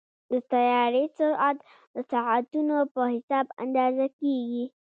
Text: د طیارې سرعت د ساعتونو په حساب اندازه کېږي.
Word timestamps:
د 0.29 0.31
طیارې 0.51 1.03
سرعت 1.17 1.57
د 1.93 1.95
ساعتونو 2.11 2.77
په 2.93 3.01
حساب 3.13 3.45
اندازه 3.63 4.05
کېږي. 4.19 4.65